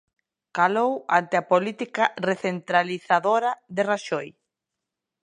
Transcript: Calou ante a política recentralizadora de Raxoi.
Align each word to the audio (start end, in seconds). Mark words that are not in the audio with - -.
Calou 0.57 0.91
ante 1.19 1.35
a 1.37 1.47
política 1.51 2.03
recentralizadora 2.29 3.51
de 3.75 3.81
Raxoi. 3.89 4.27